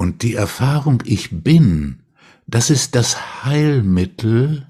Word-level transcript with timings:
Und 0.00 0.22
die 0.22 0.32
Erfahrung 0.32 1.02
Ich 1.04 1.42
bin, 1.42 2.04
das 2.46 2.70
ist 2.70 2.94
das 2.94 3.44
Heilmittel 3.44 4.66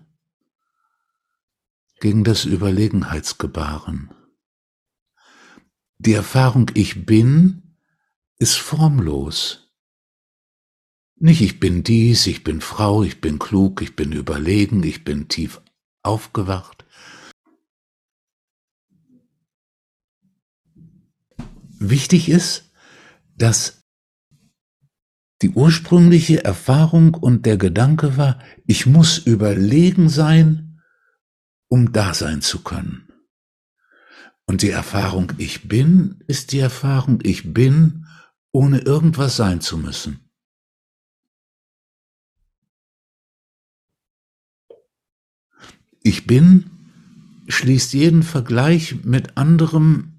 gegen 2.01 2.25
das 2.25 2.45
Überlegenheitsgebaren. 2.45 4.11
Die 5.99 6.15
Erfahrung 6.15 6.73
Ich 6.75 7.07
bin 7.07 7.77
ist 8.39 8.57
formlos. 8.57 9.73
Nicht 11.15 11.43
ich 11.43 11.61
bin 11.61 11.85
dies, 11.85 12.27
ich 12.27 12.43
bin 12.43 12.61
Frau, 12.61 13.05
ich 13.05 13.21
bin 13.21 13.39
klug, 13.39 13.83
ich 13.83 13.95
bin 13.95 14.11
überlegen, 14.11 14.83
ich 14.83 15.05
bin 15.05 15.29
tief 15.29 15.61
aufgewacht. 16.03 16.85
Wichtig 21.79 22.29
ist, 22.29 22.73
dass 23.37 23.80
die 25.43 25.51
ursprüngliche 25.51 26.45
Erfahrung 26.45 27.15
und 27.15 27.47
der 27.47 27.57
Gedanke 27.57 28.17
war, 28.17 28.39
ich 28.67 28.87
muss 28.87 29.19
überlegen 29.19 30.09
sein, 30.09 30.81
um 31.69 31.93
da 31.93 32.15
sein 32.15 32.43
zu 32.43 32.63
können. 32.63 33.09
Und 34.45 34.63
die 34.63 34.71
Erfahrung 34.71 35.33
ich 35.39 35.69
bin 35.69 36.23
ist 36.27 36.53
die 36.53 36.59
Erfahrung 36.59 37.21
ich 37.23 37.55
bin, 37.55 38.07
ohne 38.53 38.81
irgendwas 38.81 39.37
sein 39.37 39.61
zu 39.61 39.79
müssen. 39.79 40.21
Ich 46.03 46.27
bin 46.27 46.71
schließt 47.47 47.93
jeden 47.95 48.23
Vergleich 48.23 49.05
mit 49.05 49.37
anderem 49.37 50.15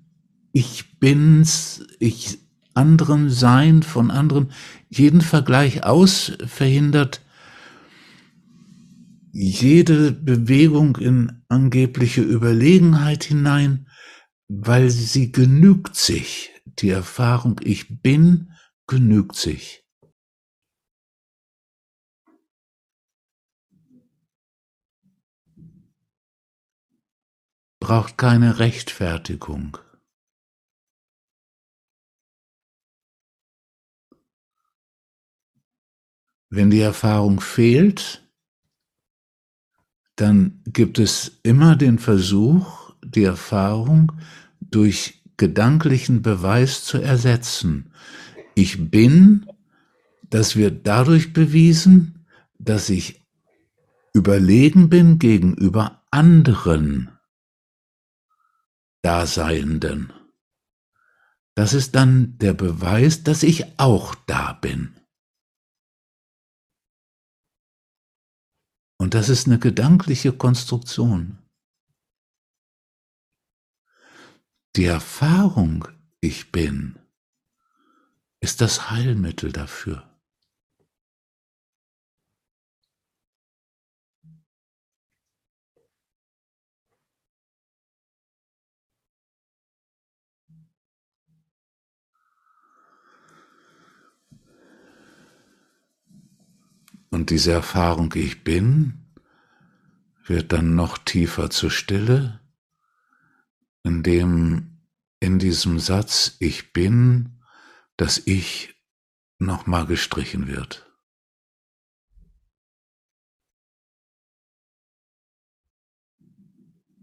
Ich 0.54 1.00
bin's, 1.00 1.86
ich 2.00 2.40
anderem 2.74 3.30
Sein 3.30 3.84
von 3.84 4.12
anderem, 4.12 4.50
jeden 4.90 5.22
Vergleich 5.22 5.84
aus, 5.84 6.34
verhindert 6.46 7.22
jede 9.34 10.12
Bewegung 10.12 10.98
in 10.98 11.44
angebliche 11.48 12.22
Überlegenheit 12.22 13.24
hinein 13.24 13.88
weil 14.54 14.90
sie 14.90 15.32
genügt 15.32 15.96
sich. 15.96 16.52
Die 16.66 16.90
Erfahrung 16.90 17.60
ich 17.64 18.02
bin 18.02 18.52
genügt 18.86 19.36
sich. 19.36 19.86
Braucht 27.80 28.18
keine 28.18 28.60
Rechtfertigung. 28.60 29.78
Wenn 36.54 36.70
die 36.70 36.82
Erfahrung 36.82 37.40
fehlt, 37.40 38.28
dann 40.18 40.62
gibt 40.66 41.00
es 41.00 41.40
immer 41.44 41.78
den 41.78 41.98
Versuch, 41.98 42.94
die 43.02 43.24
Erfahrung 43.24 44.12
durch 44.60 45.24
gedanklichen 45.38 46.22
Beweis 46.22 46.84
zu 46.84 46.98
ersetzen. 46.98 47.94
Ich 48.54 48.92
bin, 48.92 49.48
das 50.30 50.58
wird 50.58 50.86
dadurch 50.86 51.32
bewiesen, 51.32 52.26
dass 52.60 52.90
ich 52.90 53.26
überlegen 54.14 54.90
bin 54.90 55.20
gegenüber 55.20 56.04
anderen 56.12 57.12
Daseienden. 59.02 60.12
Das 61.56 61.74
ist 61.74 61.96
dann 61.96 62.38
der 62.40 62.54
Beweis, 62.54 63.24
dass 63.24 63.42
ich 63.42 63.80
auch 63.80 64.16
da 64.28 64.52
bin. 64.52 65.01
Und 69.02 69.16
das 69.16 69.30
ist 69.30 69.48
eine 69.48 69.58
gedankliche 69.58 70.32
Konstruktion. 70.32 71.40
Die 74.76 74.86
Erfahrung, 74.86 75.88
ich 76.20 76.52
bin, 76.52 77.00
ist 78.42 78.62
das 78.62 78.92
Heilmittel 78.92 79.52
dafür. 79.52 80.08
Und 97.22 97.30
diese 97.30 97.52
Erfahrung, 97.52 98.12
ich 98.16 98.44
bin, 98.44 99.06
wird 100.26 100.52
dann 100.54 100.74
noch 100.74 100.98
tiefer 100.98 101.52
zur 101.52 101.70
Stille 101.70 102.42
in 103.84 104.02
dem 104.02 104.88
in 105.20 105.38
diesem 105.38 105.78
Satz 105.78 106.36
Ich 106.40 106.74
bin, 106.74 107.44
das 107.96 108.18
Ich 108.26 108.74
nochmal 109.38 109.86
gestrichen 109.86 110.48
wird. 110.48 110.92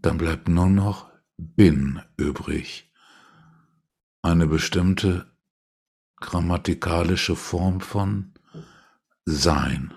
Dann 0.01 0.17
bleibt 0.17 0.49
nur 0.49 0.67
noch 0.67 1.09
bin 1.37 2.01
übrig. 2.17 2.91
Eine 4.21 4.47
bestimmte 4.47 5.31
grammatikalische 6.17 7.37
Form 7.37 7.79
von 7.79 8.33
sein. 9.23 9.93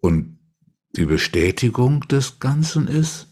Und 0.00 0.38
die 0.96 1.04
Bestätigung 1.04 2.00
des 2.08 2.40
Ganzen 2.40 2.88
ist, 2.88 3.28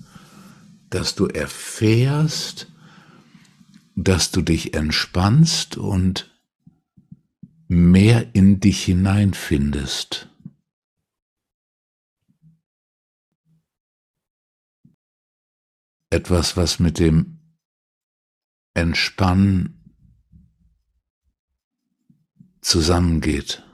dass 0.91 1.15
du 1.15 1.27
erfährst, 1.27 2.73
dass 3.95 4.31
du 4.31 4.43
dich 4.43 4.75
entspannst 4.75 5.77
und 5.77 6.34
mehr 7.67 8.34
in 8.34 8.61
dich 8.61 8.84
hineinfindest. 8.84 10.29
Etwas, 16.11 16.56
was 16.56 16.79
mit 16.79 16.99
dem 16.99 17.41
Entspannen 18.73 19.79
zusammengeht. 22.62 23.68